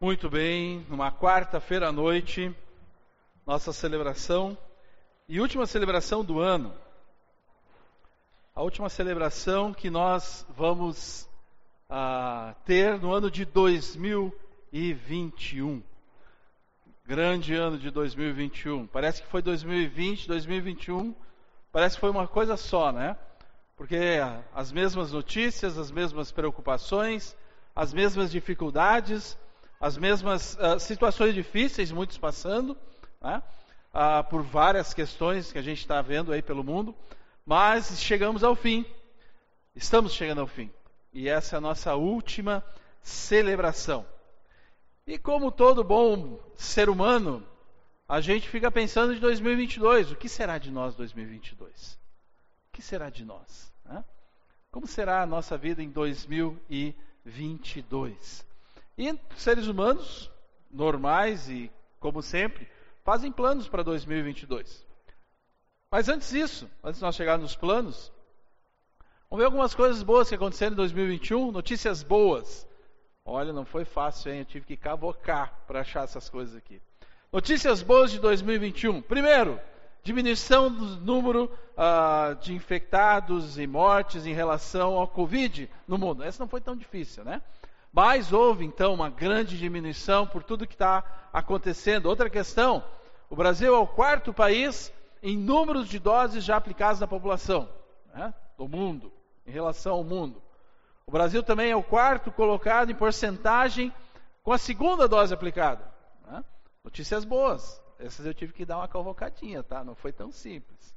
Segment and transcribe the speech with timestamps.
[0.00, 2.54] Muito bem, numa quarta-feira à noite,
[3.44, 4.56] nossa celebração
[5.28, 6.72] e última celebração do ano.
[8.54, 11.28] A última celebração que nós vamos
[11.90, 15.82] ah, ter no ano de 2021.
[17.04, 18.86] Grande ano de 2021.
[18.86, 21.12] Parece que foi 2020, 2021.
[21.72, 23.16] Parece que foi uma coisa só, né?
[23.76, 24.20] Porque
[24.54, 27.36] as mesmas notícias, as mesmas preocupações,
[27.74, 29.36] as mesmas dificuldades
[29.80, 32.76] as mesmas uh, situações difíceis, muitos passando,
[33.20, 33.42] né?
[33.94, 36.94] uh, por várias questões que a gente está vendo aí pelo mundo,
[37.46, 38.84] mas chegamos ao fim,
[39.74, 40.70] estamos chegando ao fim,
[41.12, 42.64] e essa é a nossa última
[43.02, 44.06] celebração.
[45.06, 47.42] E como todo bom ser humano,
[48.06, 51.98] a gente fica pensando em 2022, o que será de nós 2022?
[52.68, 53.72] O que será de nós?
[53.84, 54.04] Né?
[54.70, 58.46] Como será a nossa vida em 2022?
[58.98, 60.28] E seres humanos
[60.68, 61.70] normais e,
[62.00, 62.68] como sempre,
[63.04, 64.84] fazem planos para 2022.
[65.88, 68.12] Mas antes disso, antes de nós chegarmos nos planos,
[69.30, 72.66] vamos ver algumas coisas boas que aconteceram em 2021, notícias boas.
[73.24, 74.40] Olha, não foi fácil, hein?
[74.40, 76.82] Eu tive que cavocar para achar essas coisas aqui.
[77.32, 79.00] Notícias boas de 2021.
[79.02, 79.60] Primeiro,
[80.02, 86.24] diminuição do número uh, de infectados e mortes em relação ao Covid no mundo.
[86.24, 87.40] Essa não foi tão difícil, né?
[87.92, 92.06] Mas houve então uma grande diminuição por tudo que está acontecendo.
[92.06, 92.84] Outra questão:
[93.30, 97.68] o Brasil é o quarto país em números de doses já aplicadas na população
[98.14, 99.12] né, do mundo,
[99.46, 100.42] em relação ao mundo.
[101.06, 103.92] O Brasil também é o quarto colocado em porcentagem
[104.42, 105.84] com a segunda dose aplicada.
[106.26, 106.44] Né?
[106.84, 107.80] Notícias boas.
[107.98, 109.82] Essas eu tive que dar uma convocadinha, tá?
[109.82, 110.94] Não foi tão simples.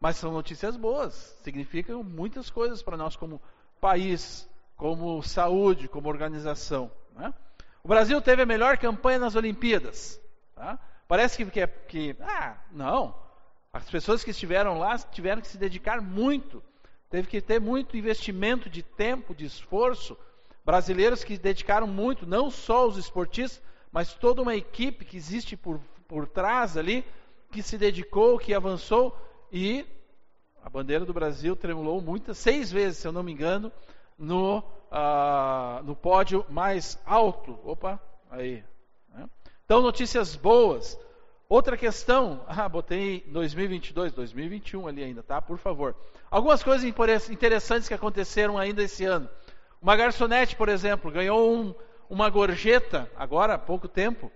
[0.00, 1.36] Mas são notícias boas.
[1.42, 3.42] Significam muitas coisas para nós como
[3.80, 6.90] país como saúde, como organização.
[7.14, 7.34] Né?
[7.82, 10.18] O Brasil teve a melhor campanha nas Olimpíadas.
[10.54, 10.78] Tá?
[11.06, 13.14] Parece que, que, que, ah, não.
[13.72, 16.62] As pessoas que estiveram lá tiveram que se dedicar muito.
[17.10, 20.16] Teve que ter muito investimento de tempo, de esforço.
[20.64, 23.60] Brasileiros que dedicaram muito, não só os esportistas,
[23.90, 27.04] mas toda uma equipe que existe por, por trás ali,
[27.50, 29.16] que se dedicou, que avançou
[29.50, 29.84] e
[30.62, 33.72] a bandeira do Brasil tremulou muitas, seis vezes, se eu não me engano,
[34.18, 37.58] no, uh, no pódio mais alto.
[37.64, 38.64] Opa, aí.
[39.14, 39.28] Né?
[39.64, 40.98] Então, notícias boas.
[41.48, 45.40] Outra questão, ah, botei 2022, 2021 ali ainda, tá?
[45.40, 45.94] Por favor.
[46.30, 46.84] Algumas coisas
[47.30, 49.28] interessantes que aconteceram ainda esse ano.
[49.80, 51.74] Uma garçonete, por exemplo, ganhou um,
[52.10, 54.30] uma gorjeta, agora há pouco tempo,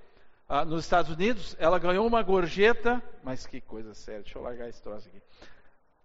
[0.48, 1.56] ah, nos Estados Unidos.
[1.58, 5.20] Ela ganhou uma gorjeta, mas que coisa séria, deixa eu largar esse troço aqui.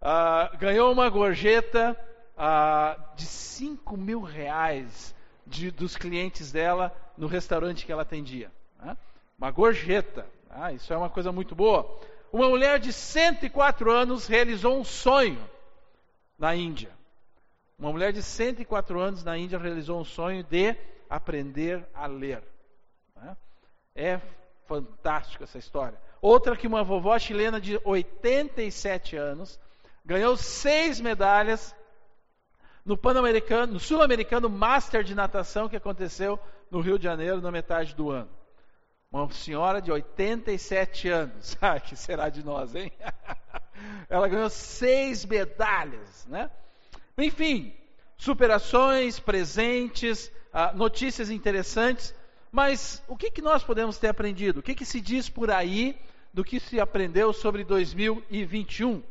[0.01, 1.97] Ah, ganhou uma gorjeta
[2.37, 5.15] ah, de 5 mil reais
[5.45, 8.51] de, dos clientes dela no restaurante que ela atendia.
[8.79, 8.95] Né?
[9.37, 10.25] Uma gorjeta.
[10.49, 11.99] Ah, isso é uma coisa muito boa.
[12.31, 15.39] Uma mulher de 104 anos realizou um sonho
[16.37, 16.91] na Índia.
[17.79, 20.75] Uma mulher de 104 anos na Índia realizou um sonho de
[21.09, 22.43] aprender a ler.
[23.15, 23.37] Né?
[23.95, 24.21] É
[24.65, 25.97] fantástico essa história.
[26.21, 29.59] Outra que uma vovó chilena de 87 anos
[30.03, 31.75] ganhou seis medalhas
[32.87, 36.39] no Pan-Americano, no Sul-Americano Master de Natação que aconteceu
[36.71, 38.29] no Rio de Janeiro na metade do ano.
[39.11, 41.57] Uma senhora de 87 anos.
[41.61, 42.89] Ah, que será de nós, hein?
[44.09, 46.49] Ela ganhou seis medalhas, né?
[47.17, 47.73] Enfim,
[48.15, 52.15] superações, presentes, ah, notícias interessantes.
[52.49, 54.61] Mas o que, que nós podemos ter aprendido?
[54.61, 55.99] O que, que se diz por aí
[56.33, 59.03] do que se aprendeu sobre 2021?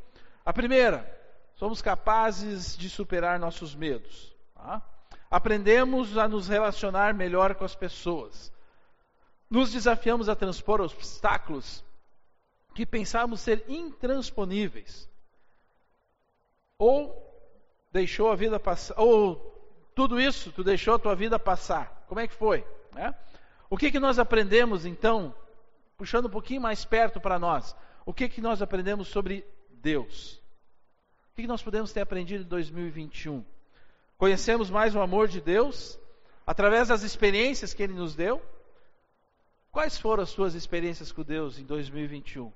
[0.46, 1.15] A primeira,
[1.56, 4.34] somos capazes de superar nossos medos.
[4.54, 4.82] Tá?
[5.30, 8.52] Aprendemos a nos relacionar melhor com as pessoas.
[9.50, 11.84] Nos desafiamos a transpor obstáculos
[12.74, 15.08] que pensávamos ser intransponíveis.
[16.78, 17.24] Ou
[17.90, 19.54] deixou a vida passar, ou
[19.94, 22.04] tudo isso, tu deixou a tua vida passar.
[22.06, 22.66] Como é que foi?
[22.92, 23.14] Né?
[23.70, 25.34] O que, que nós aprendemos então,
[25.96, 27.74] puxando um pouquinho mais perto para nós?
[28.04, 30.40] O que, que nós aprendemos sobre Deus?
[31.36, 33.44] O que nós podemos ter aprendido em 2021?
[34.16, 35.98] Conhecemos mais o amor de Deus
[36.46, 38.40] através das experiências que Ele nos deu?
[39.70, 42.50] Quais foram as suas experiências com Deus em 2021?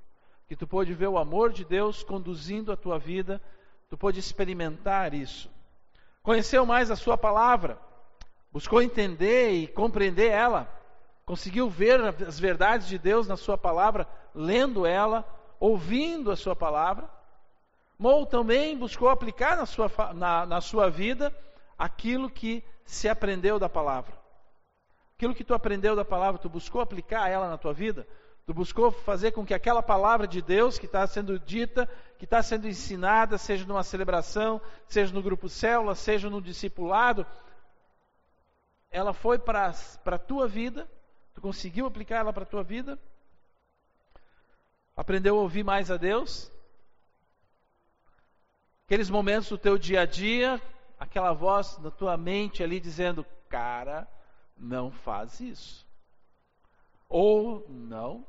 [0.49, 3.39] Que tu pôde ver o amor de Deus conduzindo a tua vida,
[3.91, 5.51] tu pôde experimentar isso.
[6.23, 7.79] Conheceu mais a Sua palavra,
[8.51, 10.67] buscou entender e compreender ela,
[11.27, 15.23] conseguiu ver as verdades de Deus na Sua palavra, lendo ela,
[15.61, 17.20] ouvindo a Sua palavra.
[18.01, 21.37] Mou também buscou aplicar na sua, na, na sua vida
[21.79, 24.15] aquilo que se aprendeu da palavra.
[25.15, 28.09] Aquilo que tu aprendeu da palavra, tu buscou aplicar ela na tua vida?
[28.47, 31.87] Tu buscou fazer com que aquela palavra de Deus que está sendo dita,
[32.19, 37.27] que está sendo ensinada, seja numa celebração, seja no grupo célula, seja no discipulado,
[38.91, 39.75] ela foi para
[40.07, 40.91] a tua vida?
[41.35, 42.99] Tu conseguiu aplicar ela para a tua vida?
[44.97, 46.51] Aprendeu a ouvir mais a Deus?
[48.91, 50.61] Aqueles momentos do teu dia a dia,
[50.99, 54.05] aquela voz na tua mente ali dizendo: Cara,
[54.59, 55.87] não faz isso.
[57.09, 58.27] Ou não,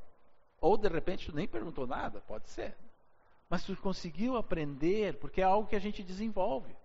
[0.59, 2.77] ou de repente tu nem perguntou nada, pode ser.
[3.49, 6.75] Mas tu conseguiu aprender, porque é algo que a gente desenvolve.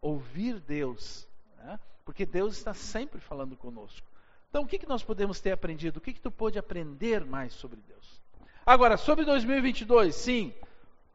[0.00, 1.26] Ouvir Deus.
[1.56, 1.80] Né?
[2.04, 4.06] Porque Deus está sempre falando conosco.
[4.48, 5.96] Então, o que, que nós podemos ter aprendido?
[5.96, 8.22] O que, que tu pode aprender mais sobre Deus?
[8.64, 10.54] Agora, sobre 2022, sim,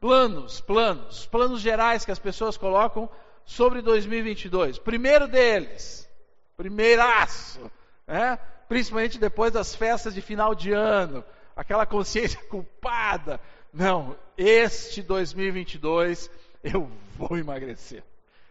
[0.02, 3.08] planos, planos, planos gerais que as pessoas colocam
[3.44, 4.76] sobre 2022.
[4.80, 6.10] Primeiro deles,
[6.56, 7.70] primeiraço,
[8.04, 8.36] né?
[8.68, 13.40] principalmente depois das festas de final de ano, aquela consciência culpada.
[13.72, 16.28] Não, este 2022
[16.64, 18.02] eu vou emagrecer.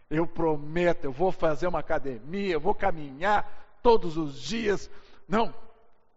[0.09, 4.89] Eu prometo, eu vou fazer uma academia, eu vou caminhar todos os dias.
[5.27, 5.53] Não,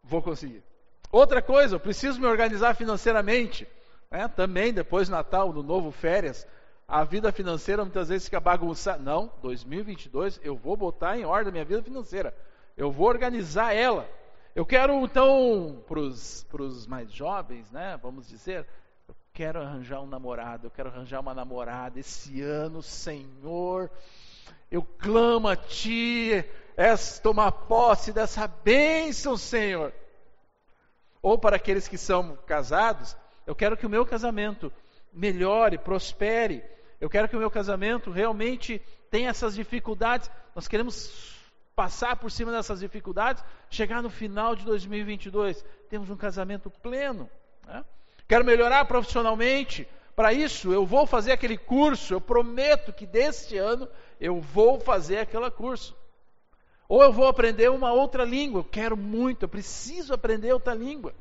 [0.00, 0.62] vou conseguir.
[1.10, 3.66] Outra coisa, eu preciso me organizar financeiramente.
[4.14, 6.46] É, também depois do Natal, no novo férias,
[6.86, 9.02] a vida financeira muitas vezes fica bagunçada.
[9.02, 12.32] Não, 2022 eu vou botar em ordem a minha vida financeira.
[12.76, 14.08] Eu vou organizar ela.
[14.54, 18.64] Eu quero então, para os mais jovens, né, vamos dizer,
[19.08, 23.90] eu quero arranjar um namorado, eu quero arranjar uma namorada esse ano, Senhor.
[24.70, 26.44] Eu clamo a Ti,
[26.76, 29.92] és tomar posse dessa bênção, Senhor.
[31.20, 34.72] Ou para aqueles que são casados, eu quero que o meu casamento
[35.12, 36.62] melhore, prospere.
[37.00, 38.80] Eu quero que o meu casamento realmente
[39.10, 40.30] tenha essas dificuldades.
[40.54, 41.34] Nós queremos
[41.74, 47.28] passar por cima dessas dificuldades, chegar no final de 2022, temos um casamento pleno.
[47.66, 47.84] Né?
[48.28, 49.86] Quero melhorar profissionalmente.
[50.14, 52.14] Para isso, eu vou fazer aquele curso.
[52.14, 53.88] Eu prometo que deste ano
[54.20, 55.96] eu vou fazer aquele curso.
[56.88, 58.60] Ou eu vou aprender uma outra língua.
[58.60, 61.12] Eu quero muito, eu preciso aprender outra língua.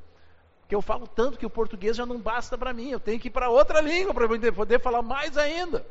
[0.74, 3.32] Eu falo tanto que o português já não basta para mim, eu tenho que ir
[3.32, 5.86] para outra língua para poder falar mais ainda.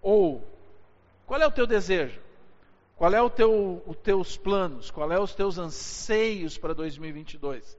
[0.00, 0.42] Ou,
[1.26, 2.20] qual é o teu desejo?
[2.96, 4.90] Qual é o teu, os teus planos?
[4.90, 7.78] Qual é os teus anseios para 2022?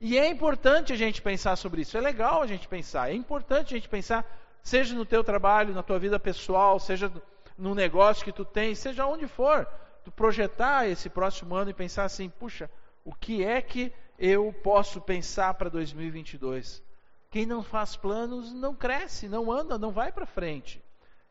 [0.00, 1.96] E é importante a gente pensar sobre isso.
[1.96, 3.10] É legal a gente pensar.
[3.10, 4.26] É importante a gente pensar,
[4.62, 7.10] seja no teu trabalho, na tua vida pessoal, seja
[7.56, 9.66] no negócio que tu tens, seja onde for,
[10.04, 12.70] tu projetar esse próximo ano e pensar assim, puxa,
[13.04, 13.92] o que é que
[14.24, 16.82] eu posso pensar para 2022.
[17.30, 20.82] Quem não faz planos não cresce, não anda, não vai para frente.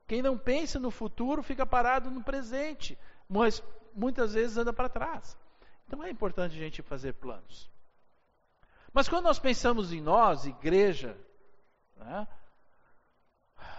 [0.05, 2.95] Quem não pensa no futuro fica parado no presente,
[3.27, 3.63] mas
[3.95, 5.35] muitas vezes anda para trás.
[5.87, 7.71] Então é importante a gente fazer planos.
[8.93, 11.17] Mas quando nós pensamos em nós, igreja,
[11.97, 12.27] né,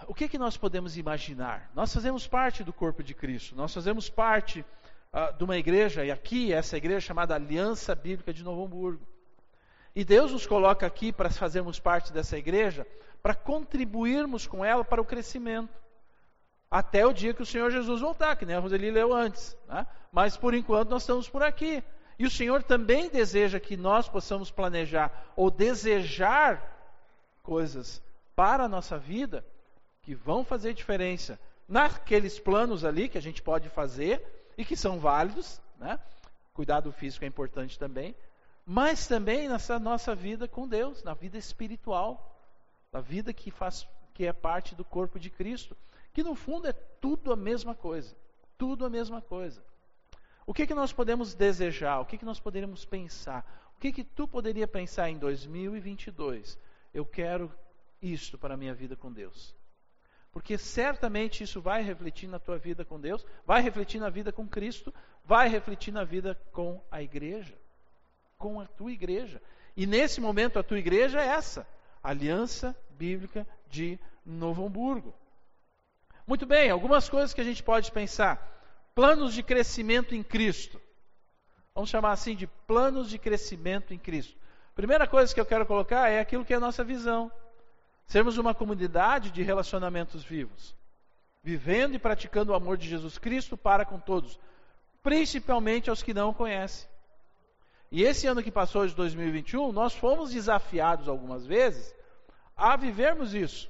[0.07, 1.71] o que, que nós podemos imaginar?
[1.73, 4.65] Nós fazemos parte do corpo de Cristo, nós fazemos parte
[5.15, 9.07] uh, de uma igreja, e aqui essa igreja chamada Aliança Bíblica de Novo Hamburgo.
[9.95, 12.85] E Deus nos coloca aqui para fazermos parte dessa igreja,
[13.23, 15.73] para contribuirmos com ela para o crescimento.
[16.69, 19.55] Até o dia que o Senhor Jesus voltar, que nem a Roseli leu antes.
[19.69, 19.87] Né?
[20.11, 21.81] Mas por enquanto nós estamos por aqui.
[22.19, 26.61] E o Senhor também deseja que nós possamos planejar ou desejar
[27.41, 28.01] coisas
[28.35, 29.45] para a nossa vida
[30.01, 34.99] que vão fazer diferença naqueles planos ali que a gente pode fazer e que são
[34.99, 35.99] válidos, né?
[36.53, 38.15] Cuidado físico é importante também,
[38.65, 42.39] mas também nessa nossa vida com Deus, na vida espiritual,
[42.91, 45.75] na vida que faz que é parte do corpo de Cristo,
[46.13, 48.15] que no fundo é tudo a mesma coisa,
[48.57, 49.61] tudo a mesma coisa.
[50.47, 51.99] O que que nós podemos desejar?
[51.99, 53.45] O que que nós poderíamos pensar?
[53.75, 56.57] O que que tu poderia pensar em 2022?
[56.93, 57.51] Eu quero
[58.01, 59.53] isto para a minha vida com Deus.
[60.35, 64.45] Porque certamente isso vai refletir na tua vida com Deus, vai refletir na vida com
[64.45, 67.55] Cristo, vai refletir na vida com a igreja,
[68.37, 69.41] com a tua igreja.
[69.77, 71.65] E nesse momento a tua igreja é essa,
[72.03, 75.15] Aliança Bíblica de Novo Hamburgo.
[76.27, 78.91] Muito bem, algumas coisas que a gente pode pensar.
[78.93, 80.81] Planos de crescimento em Cristo.
[81.73, 84.37] Vamos chamar assim de planos de crescimento em Cristo.
[84.75, 87.31] Primeira coisa que eu quero colocar é aquilo que é a nossa visão.
[88.05, 90.75] Sermos uma comunidade de relacionamentos vivos,
[91.43, 94.39] vivendo e praticando o amor de Jesus Cristo para com todos,
[95.01, 96.87] principalmente aos que não o conhecem.
[97.91, 101.95] E esse ano que passou de 2021, nós fomos desafiados algumas vezes
[102.55, 103.69] a vivermos isso.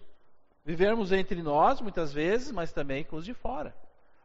[0.63, 3.75] Vivermos entre nós, muitas vezes, mas também com os de fora.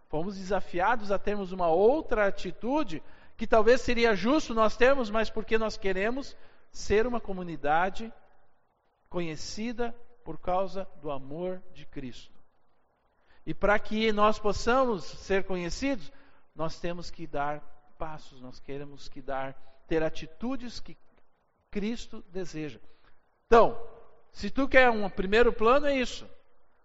[0.09, 3.03] Fomos desafiados a termos uma outra atitude
[3.37, 6.37] que talvez seria justo nós termos, mas porque nós queremos
[6.73, 8.13] ser uma comunidade
[9.11, 12.41] conhecida por causa do amor de Cristo.
[13.45, 16.11] E para que nós possamos ser conhecidos,
[16.55, 17.61] nós temos que dar
[17.99, 19.55] passos, nós queremos que dar
[19.89, 20.97] ter atitudes que
[21.71, 22.79] Cristo deseja.
[23.47, 23.77] Então,
[24.31, 26.29] se tu quer um primeiro plano é isso.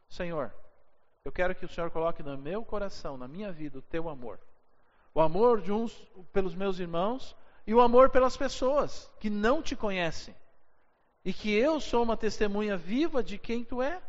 [0.10, 0.51] Senhor,
[1.24, 4.39] eu quero que o Senhor coloque no meu coração, na minha vida, o teu amor.
[5.13, 5.94] O amor de uns
[6.34, 7.36] pelos meus irmãos
[7.67, 10.36] e o amor pelas pessoas que não te conhecem.
[11.25, 14.00] E que eu sou uma testemunha viva de quem tu é.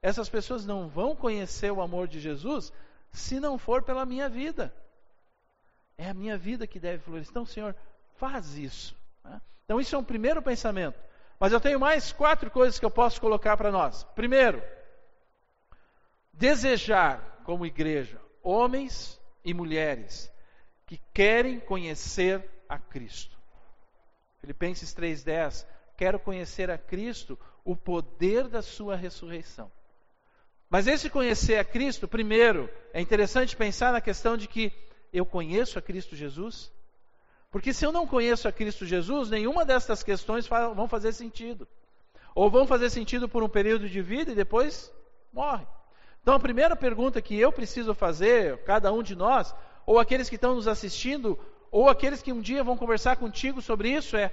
[0.00, 2.72] Essas pessoas não vão conhecer o amor de Jesus
[3.12, 4.74] se não for pela minha vida.
[5.98, 7.30] É a minha vida que deve florescer.
[7.30, 7.76] Então, Senhor,
[8.14, 8.96] faz isso.
[9.22, 9.38] Né?
[9.66, 10.98] Então, isso é um primeiro pensamento.
[11.38, 14.04] Mas eu tenho mais quatro coisas que eu posso colocar para nós.
[14.14, 14.62] Primeiro,
[16.32, 20.32] desejar como igreja homens e mulheres
[20.86, 23.38] que querem conhecer a Cristo.
[24.40, 25.66] Filipenses 3:10,
[26.00, 29.70] quero conhecer a Cristo, o poder da sua ressurreição.
[30.70, 34.72] Mas esse conhecer a Cristo, primeiro, é interessante pensar na questão de que
[35.12, 36.72] eu conheço a Cristo Jesus?
[37.50, 41.68] Porque se eu não conheço a Cristo Jesus, nenhuma dessas questões vão fazer sentido.
[42.34, 44.90] Ou vão fazer sentido por um período de vida e depois
[45.30, 45.66] morre.
[46.22, 49.54] Então a primeira pergunta que eu preciso fazer, cada um de nós,
[49.84, 51.38] ou aqueles que estão nos assistindo,
[51.70, 54.32] ou aqueles que um dia vão conversar contigo sobre isso, é: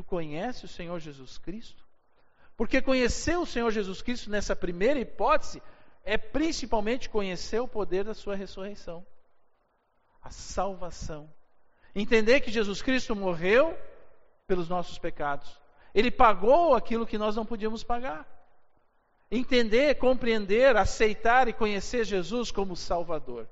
[0.00, 1.84] tu conhece o Senhor Jesus Cristo?
[2.56, 5.62] Porque conhecer o Senhor Jesus Cristo nessa primeira hipótese
[6.02, 9.06] é principalmente conhecer o poder da sua ressurreição,
[10.22, 11.30] a salvação.
[11.94, 13.78] Entender que Jesus Cristo morreu
[14.46, 15.60] pelos nossos pecados.
[15.94, 18.26] Ele pagou aquilo que nós não podíamos pagar.
[19.30, 23.46] Entender, compreender, aceitar e conhecer Jesus como Salvador.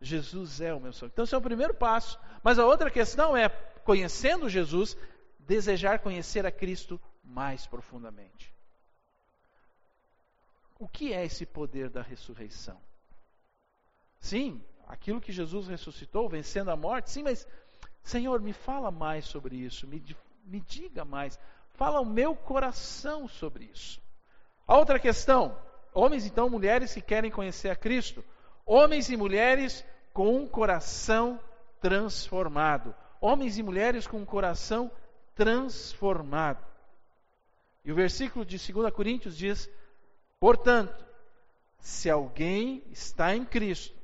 [0.00, 1.10] Jesus é o meu Senhor.
[1.12, 2.18] Então, esse é o primeiro passo.
[2.42, 3.48] Mas a outra questão é,
[3.84, 4.96] conhecendo Jesus,
[5.46, 8.52] desejar conhecer a Cristo mais profundamente.
[10.78, 12.78] O que é esse poder da ressurreição?
[14.18, 17.46] Sim, aquilo que Jesus ressuscitou, vencendo a morte, sim, mas,
[18.02, 20.02] Senhor, me fala mais sobre isso, me,
[20.44, 21.38] me diga mais,
[21.74, 24.00] fala o meu coração sobre isso.
[24.66, 25.56] A outra questão,
[25.92, 28.24] homens então, mulheres que querem conhecer a Cristo,
[28.66, 31.38] homens e mulheres com um coração
[31.80, 34.90] transformado, homens e mulheres com um coração
[35.34, 36.64] transformado.
[37.84, 39.68] E o versículo de 2 Coríntios diz:
[40.40, 41.04] Portanto,
[41.78, 43.98] se alguém está em Cristo,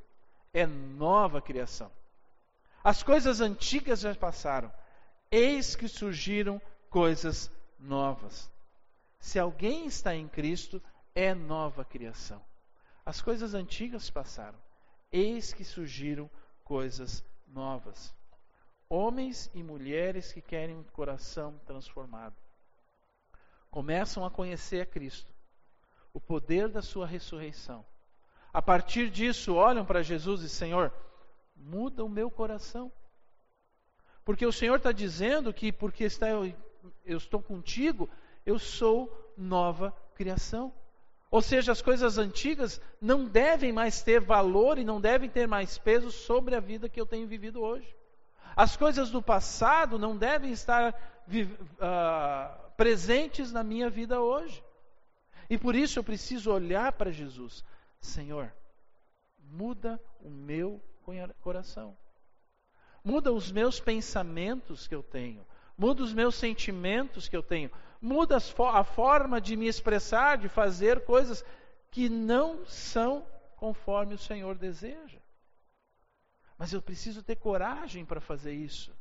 [0.52, 1.90] é nova criação.
[2.82, 4.72] As coisas antigas já passaram,
[5.30, 8.50] eis que surgiram coisas novas.
[9.18, 10.82] Se alguém está em Cristo,
[11.14, 12.42] é nova criação.
[13.04, 14.58] As coisas antigas passaram,
[15.12, 16.30] eis que surgiram
[16.64, 18.14] coisas novas.
[18.92, 22.34] Homens e mulheres que querem um coração transformado
[23.70, 25.32] começam a conhecer a Cristo,
[26.12, 27.86] o poder da sua ressurreição.
[28.52, 30.92] A partir disso, olham para Jesus e Senhor,
[31.54, 32.90] muda o meu coração.
[34.24, 36.52] Porque o Senhor está dizendo que porque está, eu,
[37.04, 38.10] eu estou contigo,
[38.44, 40.74] eu sou nova criação.
[41.30, 45.78] Ou seja, as coisas antigas não devem mais ter valor e não devem ter mais
[45.78, 47.99] peso sobre a vida que eu tenho vivido hoje.
[48.56, 54.62] As coisas do passado não devem estar uh, presentes na minha vida hoje.
[55.48, 57.64] E por isso eu preciso olhar para Jesus.
[58.00, 58.52] Senhor,
[59.42, 60.80] muda o meu
[61.40, 61.96] coração.
[63.02, 65.44] Muda os meus pensamentos que eu tenho.
[65.76, 67.70] Muda os meus sentimentos que eu tenho.
[68.00, 71.44] Muda a forma de me expressar, de fazer coisas
[71.90, 73.26] que não são
[73.56, 75.19] conforme o Senhor deseja.
[76.60, 78.94] Mas eu preciso ter coragem para fazer isso.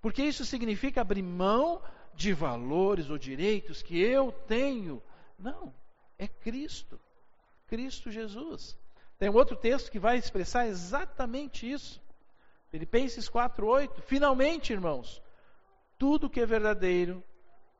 [0.00, 1.82] Porque isso significa abrir mão
[2.14, 5.02] de valores ou direitos que eu tenho.
[5.36, 5.74] Não,
[6.16, 7.00] é Cristo.
[7.66, 8.78] Cristo Jesus.
[9.18, 12.00] Tem um outro texto que vai expressar exatamente isso.
[12.68, 14.00] Filipenses 4:8.
[14.02, 15.20] Finalmente, irmãos,
[15.98, 17.20] tudo que é verdadeiro,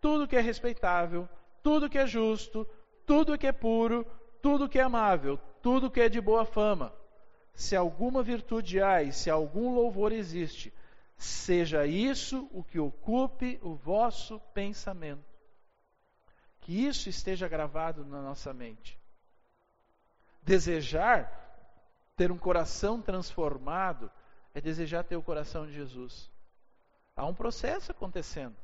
[0.00, 1.29] tudo que é respeitável,
[1.62, 2.69] tudo que é justo,
[3.07, 4.05] tudo que é puro,
[4.43, 6.93] tudo que é amável, tudo que é de boa fama,
[7.54, 10.73] se alguma virtude há e se algum louvor existe,
[11.16, 15.25] seja isso o que ocupe o vosso pensamento.
[16.61, 18.99] Que isso esteja gravado na nossa mente.
[20.42, 21.40] Desejar
[22.16, 24.11] ter um coração transformado
[24.54, 26.30] é desejar ter o coração de Jesus.
[27.16, 28.56] Há um processo acontecendo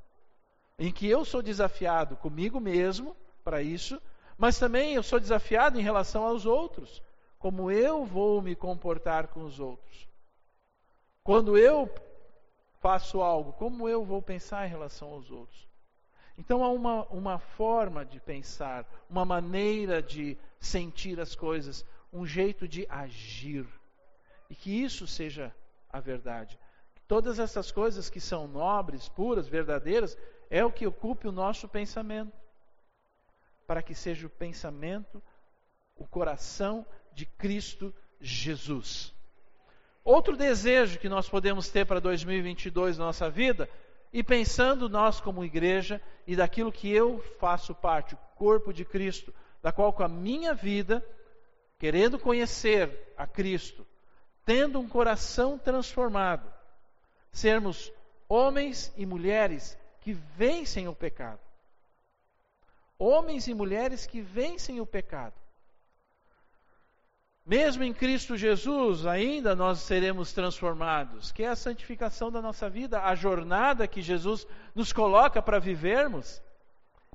[0.79, 4.01] em que eu sou desafiado comigo mesmo para isso,
[4.37, 7.03] mas também eu sou desafiado em relação aos outros
[7.39, 10.09] como eu vou me comportar com os outros.
[11.23, 11.93] Quando eu
[12.81, 15.69] faço algo, como eu vou pensar em relação aos outros?
[16.37, 22.67] Então há uma, uma forma de pensar, uma maneira de sentir as coisas, um jeito
[22.67, 23.67] de agir.
[24.49, 25.55] E que isso seja
[25.91, 26.59] a verdade.
[27.07, 30.17] Todas essas coisas que são nobres, puras, verdadeiras,
[30.49, 32.33] é o que ocupe o nosso pensamento.
[33.67, 35.23] Para que seja o pensamento,
[35.97, 36.87] o coração
[37.19, 39.13] de Cristo Jesus.
[40.05, 43.69] Outro desejo que nós podemos ter para 2022 na nossa vida,
[44.13, 49.35] e pensando nós como igreja e daquilo que eu faço parte, o corpo de Cristo,
[49.61, 51.05] da qual com a minha vida,
[51.77, 53.85] querendo conhecer a Cristo,
[54.45, 56.49] tendo um coração transformado,
[57.33, 57.93] sermos
[58.29, 61.41] homens e mulheres que vencem o pecado.
[62.97, 65.35] Homens e mulheres que vencem o pecado.
[67.49, 73.03] Mesmo em Cristo Jesus, ainda nós seremos transformados, que é a santificação da nossa vida,
[73.03, 76.43] a jornada que Jesus nos coloca para vivermos.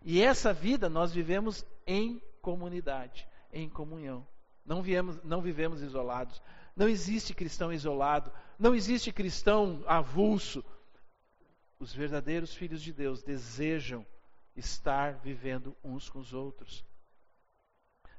[0.03, 4.25] E essa vida nós vivemos em comunidade, em comunhão.
[4.65, 6.41] Não, viemos, não vivemos isolados.
[6.75, 8.31] Não existe cristão isolado.
[8.57, 10.65] Não existe cristão avulso.
[11.77, 14.03] Os verdadeiros filhos de Deus desejam
[14.55, 16.83] estar vivendo uns com os outros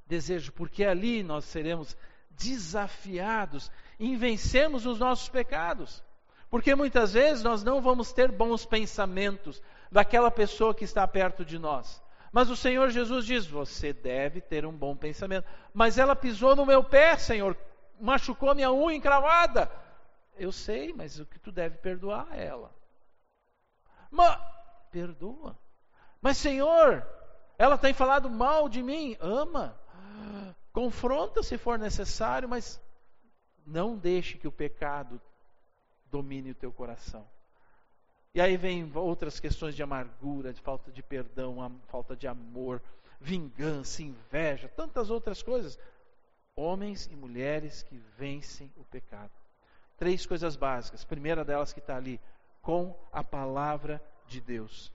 [0.07, 1.97] desejo, porque ali nós seremos
[2.31, 6.03] desafiados em vencermos os nossos pecados.
[6.51, 11.59] Porque muitas vezes nós não vamos ter bons pensamentos daquela pessoa que está perto de
[11.59, 12.03] nós.
[12.31, 15.47] Mas o Senhor Jesus diz: Você deve ter um bom pensamento.
[15.73, 17.57] Mas ela pisou no meu pé, Senhor,
[18.01, 19.71] machucou minha unha encravada.
[20.37, 22.75] Eu sei, mas o que tu deve perdoar a ela.
[24.11, 24.37] Mas,
[24.91, 25.57] perdoa.
[26.21, 27.07] Mas, Senhor,
[27.57, 29.17] ela tem falado mal de mim.
[29.21, 29.79] Ama.
[30.73, 32.81] Confronta se for necessário, mas
[33.67, 35.21] não deixe que o pecado
[36.11, 37.27] domine o teu coração.
[38.35, 42.83] E aí vem outras questões de amargura, de falta de perdão, falta de amor,
[43.21, 45.79] vingança, inveja, tantas outras coisas.
[46.57, 49.31] Homens e mulheres que vencem o pecado.
[49.97, 51.05] Três coisas básicas.
[51.05, 52.21] primeira delas que está ali,
[52.61, 54.93] com a palavra de Deus.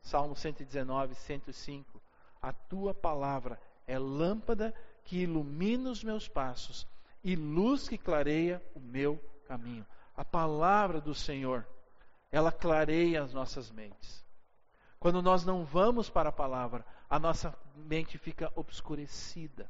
[0.00, 2.00] Salmo 119, 105.
[2.40, 4.72] A tua palavra é lâmpada
[5.02, 6.86] que ilumina os meus passos
[7.24, 9.84] e luz que clareia o meu caminho.
[10.16, 11.66] A palavra do Senhor,
[12.30, 14.24] ela clareia as nossas mentes.
[15.00, 19.68] Quando nós não vamos para a palavra, a nossa mente fica obscurecida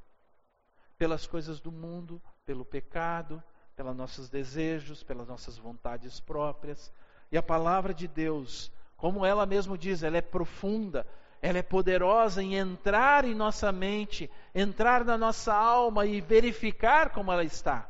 [0.98, 3.42] pelas coisas do mundo, pelo pecado,
[3.74, 6.92] pelos nossos desejos, pelas nossas vontades próprias.
[7.32, 11.06] E a palavra de Deus, como ela mesmo diz, ela é profunda,
[11.42, 17.32] ela é poderosa em entrar em nossa mente, entrar na nossa alma e verificar como
[17.32, 17.88] ela está.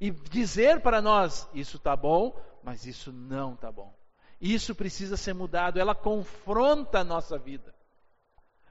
[0.00, 3.94] E dizer para nós: isso está bom, mas isso não está bom.
[4.40, 5.78] Isso precisa ser mudado.
[5.78, 7.74] Ela confronta a nossa vida.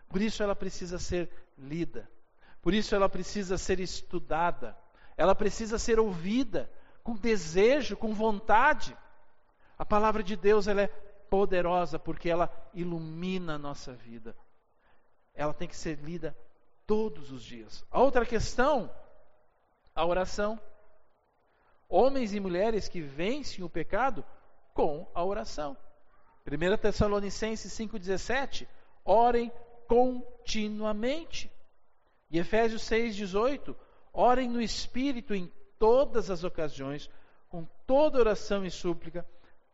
[0.10, 2.10] Por isso ela precisa ser lida.
[2.62, 4.76] Por isso ela precisa ser estudada.
[5.16, 6.72] Ela precisa ser ouvida
[7.04, 8.98] com desejo, com vontade.
[9.78, 14.36] A palavra de Deus ela é poderosa porque ela ilumina a nossa vida.
[15.34, 16.36] Ela tem que ser lida
[16.86, 17.86] todos os dias.
[17.92, 18.90] A outra questão,
[19.94, 20.60] a oração.
[21.90, 24.26] Homens e mulheres que vencem o pecado
[24.74, 25.78] com a oração.
[26.46, 28.68] 1 Tessalonicenses 5,17,
[29.04, 29.52] orem
[29.88, 31.52] continuamente.
[32.30, 33.76] E Efésios 6,18,
[34.14, 37.10] orem no Espírito em todas as ocasiões,
[37.50, 39.26] com toda oração e súplica,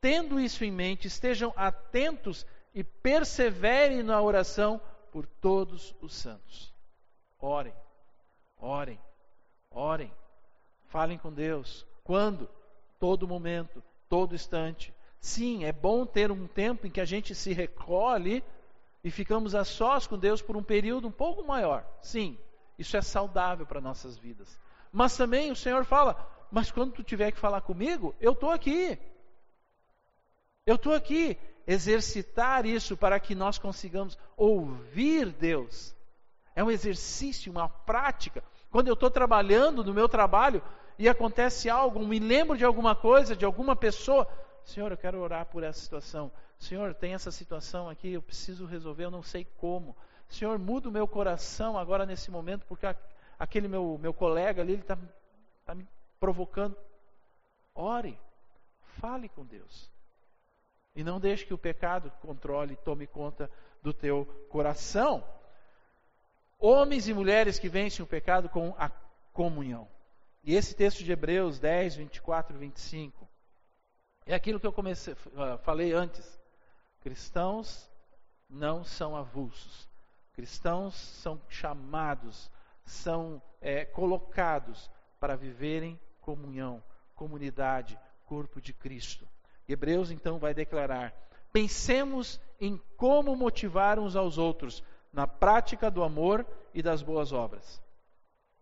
[0.04, 4.82] Tendo isso em mente, estejam atentos e perseverem na oração
[5.14, 6.74] por todos os santos.
[7.40, 7.74] Orem,
[8.60, 9.00] orem,
[9.72, 10.14] orem.
[10.88, 11.88] Falem com Deus.
[12.04, 12.50] Quando?
[13.00, 14.94] Todo momento, todo instante.
[15.22, 18.44] Sim, é bom ter um tempo em que a gente se recolhe
[19.06, 21.88] e ficamos a sós com Deus por um período um pouco maior.
[22.02, 22.38] Sim,
[22.78, 24.60] isso é saudável para nossas vidas.
[24.92, 29.00] Mas também o Senhor fala: Mas quando tu tiver que falar comigo, eu estou aqui.
[30.66, 35.96] Eu estou aqui exercitar isso para que nós consigamos ouvir Deus.
[36.56, 38.44] É um exercício, uma prática.
[38.70, 40.62] Quando eu estou trabalhando no meu trabalho
[40.98, 44.28] e acontece algo, me lembro de alguma coisa, de alguma pessoa,
[44.64, 46.32] Senhor, eu quero orar por essa situação.
[46.58, 49.96] Senhor, tem essa situação aqui, eu preciso resolver, eu não sei como.
[50.30, 52.88] Senhor, muda o meu coração agora nesse momento, porque
[53.38, 54.98] aquele meu, meu colega ali, ele está
[55.66, 55.88] tá me
[56.20, 56.78] provocando.
[57.76, 58.18] Ore,
[58.82, 59.93] fale com Deus.
[60.96, 63.50] E não deixe que o pecado controle, tome conta
[63.82, 65.24] do teu coração.
[66.60, 68.90] Homens e mulheres que vencem o pecado com a
[69.34, 69.88] comunhão.
[70.44, 73.28] E esse texto de Hebreus 10, 24 e 25
[74.26, 76.40] É aquilo que eu comecei, uh, falei antes.
[77.02, 77.90] Cristãos
[78.50, 79.90] não são avulsos.
[80.34, 82.50] Cristãos são chamados,
[82.86, 89.28] são é, colocados para viverem comunhão, comunidade, corpo de Cristo.
[89.68, 91.14] Hebreus então vai declarar:
[91.52, 97.82] pensemos em como motivar uns aos outros na prática do amor e das boas obras.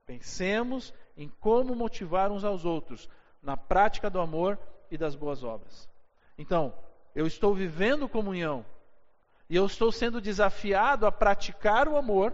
[0.06, 3.10] Pensemos em como motivar uns aos outros
[3.42, 4.60] na prática do amor
[4.90, 5.90] e das boas obras.
[6.38, 6.74] Então,
[7.16, 8.66] eu estou vivendo comunhão
[9.50, 12.34] e eu estou sendo desafiado a praticar o amor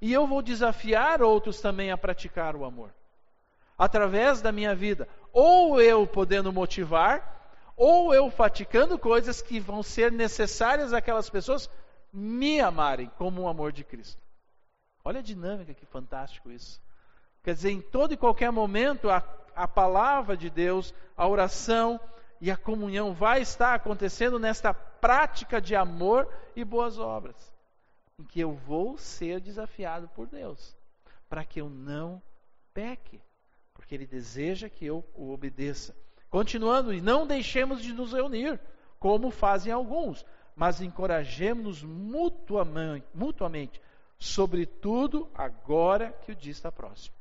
[0.00, 2.94] e eu vou desafiar outros também a praticar o amor.
[3.76, 7.37] Através da minha vida, ou eu podendo motivar,
[7.78, 11.70] ou eu praticando coisas que vão ser necessárias àquelas pessoas
[12.12, 14.20] me amarem como o amor de Cristo.
[15.04, 16.82] Olha a dinâmica que fantástico isso.
[17.44, 19.22] Quer dizer, em todo e qualquer momento, a,
[19.54, 22.00] a palavra de Deus, a oração
[22.40, 27.36] e a comunhão vai estar acontecendo nesta prática de amor e boas obras,
[28.18, 30.76] em que eu vou ser desafiado por Deus,
[31.28, 32.20] para que eu não
[32.74, 33.20] peque,
[33.72, 35.94] porque Ele deseja que eu o obedeça.
[36.30, 38.60] Continuando, e não deixemos de nos reunir,
[38.98, 43.80] como fazem alguns, mas encorajemos-nos mutuamente, mutuamente,
[44.18, 47.16] sobretudo agora que o dia está próximo.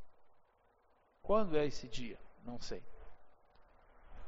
[1.22, 2.17] Quando é esse dia?
[2.43, 2.82] Não sei.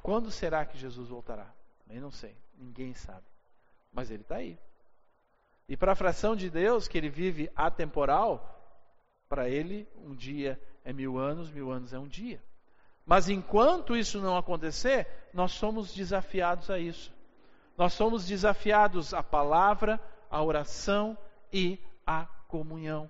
[0.02, 1.52] Quando será que Jesus voltará?
[1.84, 2.36] Também não sei.
[2.58, 3.26] Ninguém sabe.
[3.92, 4.60] Mas ele está aí.
[5.68, 8.60] E para a fração de Deus, que ele vive atemporal,
[9.28, 12.44] para ele um dia é mil anos, mil anos é um dia.
[13.10, 17.12] Mas enquanto isso não acontecer, nós somos desafiados a isso.
[17.76, 21.17] Nós somos desafiados à palavra, à oração
[21.52, 23.10] e à comunhão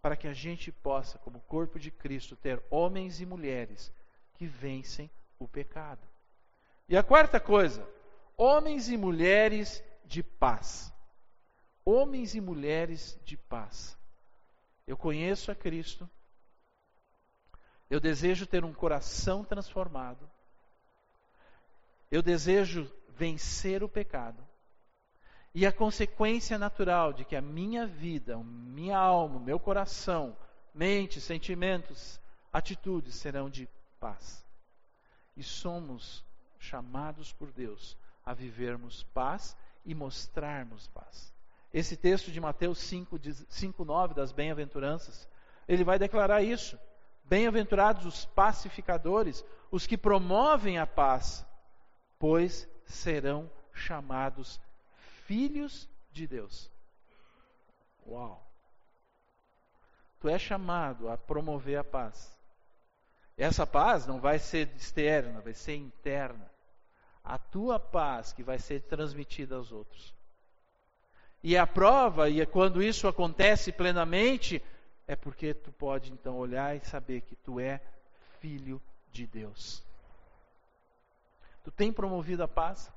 [0.00, 3.92] para que a gente possa, como corpo de Cristo, ter homens e mulheres
[4.34, 6.00] que vencem o pecado.
[6.88, 7.86] E a quarta coisa,
[8.38, 10.90] homens e mulheres de paz.
[11.84, 13.94] Homens e mulheres de paz.
[14.86, 16.08] Eu conheço a Cristo,
[17.94, 20.28] eu desejo ter um coração transformado,
[22.10, 24.44] eu desejo vencer o pecado,
[25.54, 30.36] e a consequência natural de que a minha vida, minha alma, meu coração,
[30.74, 32.20] mente, sentimentos,
[32.52, 33.68] atitudes serão de
[34.00, 34.44] paz.
[35.36, 36.24] E somos
[36.58, 41.32] chamados por Deus a vivermos paz e mostrarmos paz.
[41.72, 45.28] Esse texto de Mateus 5, 5 9 das bem-aventuranças,
[45.68, 46.76] ele vai declarar isso.
[47.24, 51.44] Bem-aventurados os pacificadores, os que promovem a paz,
[52.18, 54.60] pois serão chamados
[55.26, 56.70] filhos de Deus.
[58.06, 58.44] Uau!
[60.20, 62.34] Tu é chamado a promover a paz.
[63.36, 66.50] Essa paz não vai ser externa, vai ser interna.
[67.22, 70.14] A tua paz que vai ser transmitida aos outros.
[71.42, 74.62] E a prova, e é quando isso acontece plenamente,
[75.06, 77.80] é porque tu pode então olhar e saber que tu é
[78.40, 79.82] filho de Deus.
[81.62, 82.92] Tu tem promovido a paz?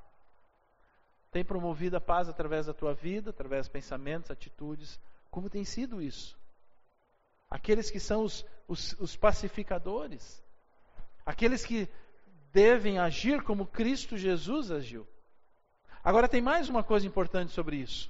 [1.38, 5.00] tem promovido a paz através da tua vida, através dos pensamentos, atitudes.
[5.30, 6.36] Como tem sido isso?
[7.50, 10.44] Aqueles que são os, os, os pacificadores,
[11.26, 11.88] aqueles que
[12.52, 15.08] devem agir como Cristo Jesus agiu.
[16.04, 18.10] Agora tem mais uma coisa importante sobre isso.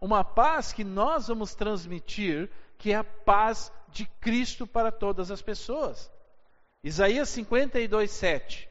[0.00, 5.42] Uma paz que nós vamos transmitir, que é a paz de Cristo para todas as
[5.42, 6.10] pessoas.
[6.82, 8.68] Isaías 52, 7.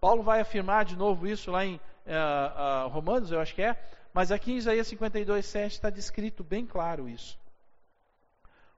[0.00, 3.76] Paulo vai afirmar de novo isso lá em uh, uh, Romanos, eu acho que é,
[4.14, 7.38] mas aqui em Isaías 52, 7 está descrito bem claro isso.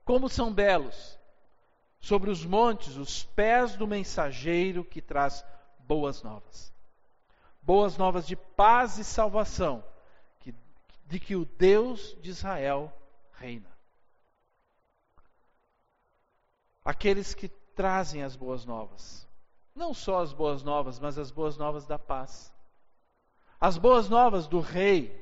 [0.05, 1.19] Como são belos
[2.01, 5.45] sobre os montes os pés do mensageiro que traz
[5.81, 6.73] boas novas.
[7.63, 9.85] Boas novas de paz e salvação,
[10.41, 10.55] que,
[11.07, 12.91] de que o Deus de Israel
[13.35, 13.70] reina.
[16.85, 19.29] Aqueles que trazem as boas novas.
[19.75, 22.53] Não só as boas novas, mas as boas novas da paz
[23.61, 25.15] as boas novas do Rei,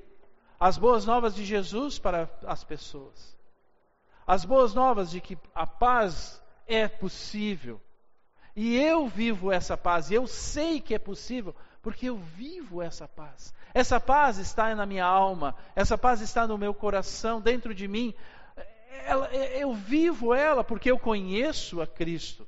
[0.61, 3.37] as boas novas de Jesus para as pessoas,
[4.25, 7.81] as boas novas de que a paz é possível.
[8.55, 13.09] E eu vivo essa paz, e eu sei que é possível, porque eu vivo essa
[13.09, 13.55] paz.
[13.73, 18.15] Essa paz está na minha alma, essa paz está no meu coração, dentro de mim.
[19.05, 22.47] Ela, eu vivo ela porque eu conheço a Cristo,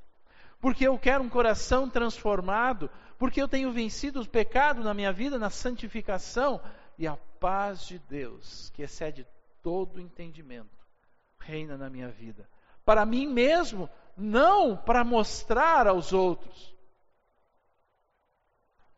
[0.61, 5.39] porque eu quero um coração transformado, porque eu tenho vencido o pecado na minha vida,
[5.39, 6.61] na santificação,
[6.99, 9.27] e a paz de Deus, que excede
[9.63, 10.79] todo entendimento,
[11.39, 12.49] reina na minha vida.
[12.85, 16.75] Para mim mesmo, não para mostrar aos outros,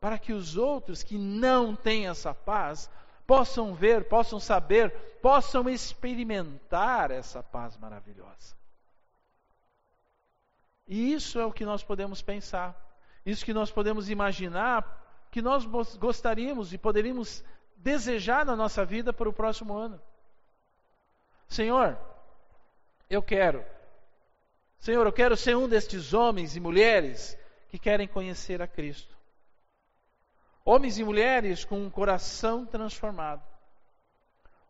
[0.00, 2.90] para que os outros que não têm essa paz
[3.26, 8.56] possam ver, possam saber, possam experimentar essa paz maravilhosa.
[10.87, 12.76] E isso é o que nós podemos pensar,
[13.24, 15.64] isso que nós podemos imaginar, que nós
[15.96, 17.42] gostaríamos e poderíamos
[17.76, 20.00] desejar na nossa vida para o próximo ano.
[21.48, 21.98] Senhor,
[23.08, 23.64] eu quero.
[24.78, 29.16] Senhor, eu quero ser um destes homens e mulheres que querem conhecer a Cristo.
[30.64, 33.42] Homens e mulheres com um coração transformado.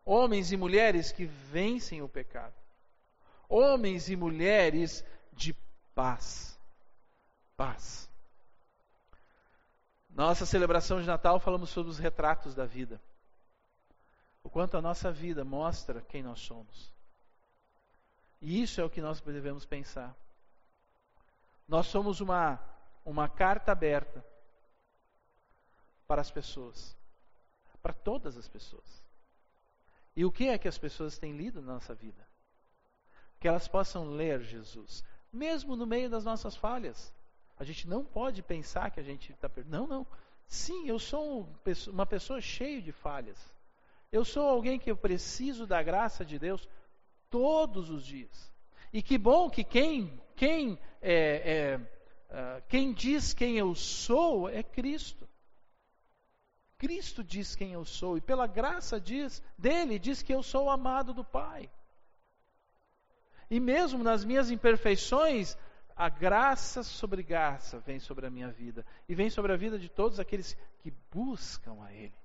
[0.04, 2.54] Homens e mulheres que vencem o pecado.
[3.48, 5.54] Homens e mulheres de
[5.94, 6.58] paz.
[7.56, 8.10] Paz.
[10.08, 13.00] Nossa celebração de Natal falamos sobre os retratos da vida.
[14.42, 16.92] O quanto a nossa vida mostra quem nós somos.
[18.40, 20.16] E isso é o que nós devemos pensar.
[21.68, 22.58] Nós somos uma,
[23.04, 24.31] uma carta aberta
[26.12, 26.94] para as pessoas,
[27.80, 29.02] para todas as pessoas.
[30.14, 32.28] E o que é que as pessoas têm lido na nossa vida?
[33.40, 37.10] Que elas possam ler Jesus, mesmo no meio das nossas falhas.
[37.56, 39.72] A gente não pode pensar que a gente está perdendo.
[39.72, 40.06] Não, não.
[40.46, 41.48] Sim, eu sou
[41.88, 43.38] uma pessoa cheia de falhas.
[44.12, 46.68] Eu sou alguém que eu preciso da graça de Deus
[47.30, 48.52] todos os dias.
[48.92, 54.62] E que bom que quem, quem, é, é, uh, quem diz quem eu sou é
[54.62, 55.26] Cristo.
[56.82, 61.14] Cristo diz quem eu sou, e pela graça diz, dele, diz que eu sou amado
[61.14, 61.70] do Pai.
[63.48, 65.56] E mesmo nas minhas imperfeições,
[65.94, 69.88] a graça sobre graça vem sobre a minha vida e vem sobre a vida de
[69.88, 72.16] todos aqueles que buscam a Ele.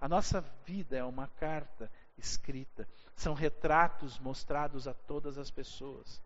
[0.00, 6.22] A nossa vida é uma carta escrita, são retratos mostrados a todas as pessoas.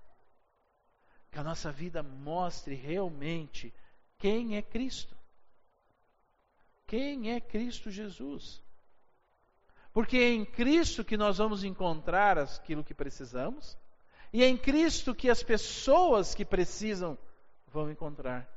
[1.30, 3.72] Que a nossa vida mostre realmente
[4.18, 5.16] quem é Cristo.
[6.86, 8.62] Quem é Cristo Jesus?
[9.92, 13.78] Porque é em Cristo que nós vamos encontrar aquilo que precisamos,
[14.32, 17.18] e é em Cristo que as pessoas que precisam
[17.66, 18.48] vão encontrar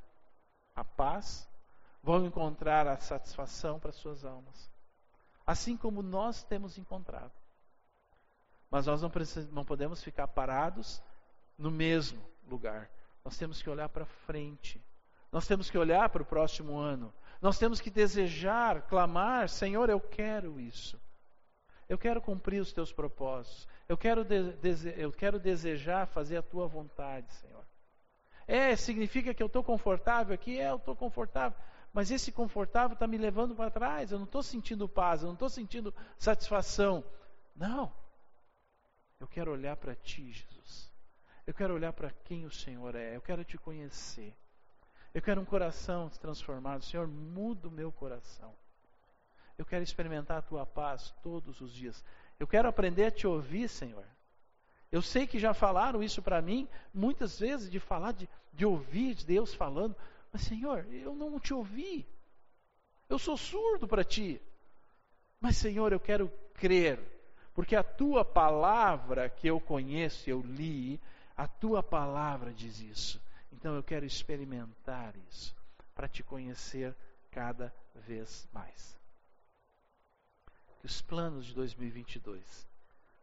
[0.75, 1.49] a paz,
[2.03, 4.69] vão encontrar a satisfação para suas almas.
[5.45, 7.31] Assim como nós temos encontrado.
[8.69, 9.11] Mas nós não,
[9.51, 11.01] não podemos ficar parados
[11.57, 12.89] no mesmo lugar.
[13.23, 14.83] Nós temos que olhar para frente.
[15.31, 17.13] Nós temos que olhar para o próximo ano.
[17.41, 20.99] Nós temos que desejar, clamar: Senhor, eu quero isso.
[21.87, 23.67] Eu quero cumprir os teus propósitos.
[23.87, 24.25] Eu quero,
[24.95, 27.65] eu quero desejar fazer a tua vontade, Senhor.
[28.47, 30.59] É, significa que eu estou confortável aqui?
[30.59, 31.57] É, eu estou confortável.
[31.91, 34.11] Mas esse confortável está me levando para trás.
[34.11, 37.03] Eu não estou sentindo paz, eu não estou sentindo satisfação.
[37.55, 37.91] Não.
[39.19, 40.91] Eu quero olhar para ti, Jesus.
[41.45, 43.15] Eu quero olhar para quem o Senhor é.
[43.15, 44.35] Eu quero te conhecer.
[45.19, 46.81] Eu quero um coração transformado.
[46.85, 48.55] Senhor, muda o meu coração.
[49.57, 52.05] Eu quero experimentar a tua paz todos os dias.
[52.39, 54.05] Eu quero aprender a te ouvir, Senhor.
[54.89, 59.13] Eu sei que já falaram isso para mim, muitas vezes, de falar, de, de ouvir
[59.25, 59.93] Deus falando.
[60.31, 62.07] Mas, Senhor, eu não te ouvi.
[63.09, 64.41] Eu sou surdo para ti.
[65.37, 66.97] Mas, Senhor, eu quero crer.
[67.53, 70.97] Porque a tua palavra que eu conheço, eu li,
[71.35, 73.21] a tua palavra diz isso.
[73.51, 75.55] Então eu quero experimentar isso
[75.95, 76.95] para te conhecer
[77.31, 78.97] cada vez mais.
[80.79, 82.67] Que os planos de 2022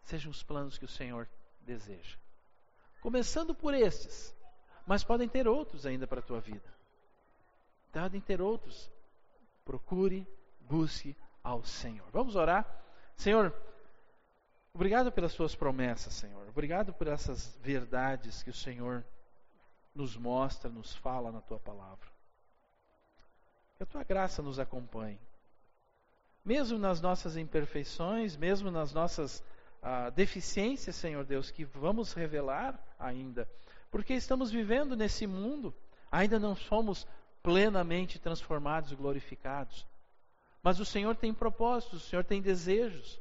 [0.02, 1.28] sejam os planos que o Senhor
[1.62, 2.16] deseja.
[3.00, 4.34] Começando por estes,
[4.86, 6.74] mas podem ter outros ainda para a tua vida.
[7.92, 8.90] Podem ter outros.
[9.64, 10.26] Procure,
[10.60, 12.08] busque ao Senhor.
[12.12, 12.66] Vamos orar.
[13.16, 13.54] Senhor,
[14.74, 16.46] obrigado pelas tuas promessas, Senhor.
[16.48, 19.04] Obrigado por essas verdades que o Senhor
[19.96, 22.06] nos mostra, nos fala na tua palavra.
[23.76, 25.18] Que a tua graça nos acompanhe.
[26.44, 29.42] Mesmo nas nossas imperfeições, mesmo nas nossas
[29.82, 33.50] ah, deficiências, Senhor Deus, que vamos revelar ainda,
[33.90, 35.74] porque estamos vivendo nesse mundo,
[36.10, 37.06] ainda não somos
[37.42, 39.86] plenamente transformados e glorificados.
[40.62, 43.20] Mas o Senhor tem propósitos, o Senhor tem desejos,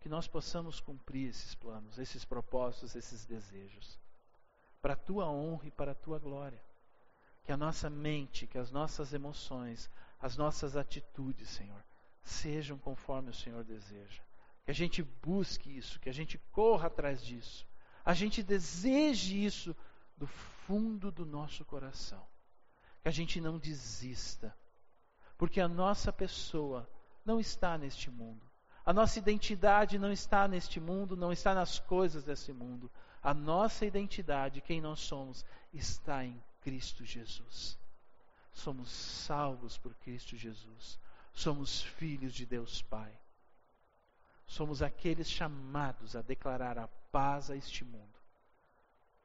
[0.00, 3.98] que nós possamos cumprir esses planos, esses propósitos, esses desejos
[4.84, 6.62] para a tua honra e para a tua glória.
[7.42, 11.82] Que a nossa mente, que as nossas emoções, as nossas atitudes, Senhor,
[12.22, 14.20] sejam conforme o Senhor deseja.
[14.62, 17.66] Que a gente busque isso, que a gente corra atrás disso.
[18.04, 19.74] A gente deseje isso
[20.18, 22.22] do fundo do nosso coração.
[23.00, 24.54] Que a gente não desista.
[25.38, 26.86] Porque a nossa pessoa
[27.24, 28.46] não está neste mundo.
[28.84, 32.92] A nossa identidade não está neste mundo, não está nas coisas desse mundo.
[33.24, 37.78] A nossa identidade, quem nós somos, está em Cristo Jesus.
[38.52, 41.00] somos salvos por Cristo Jesus.
[41.32, 43.12] Somos filhos de Deus Pai.
[44.46, 48.14] Somos aqueles chamados a declarar a paz a este mundo.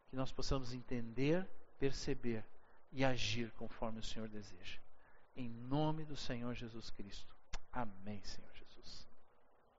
[0.09, 1.45] Que nós possamos entender,
[1.77, 2.43] perceber
[2.91, 4.79] e agir conforme o Senhor deseja.
[5.35, 7.35] Em nome do Senhor Jesus Cristo.
[7.71, 8.48] Amém, Senhor.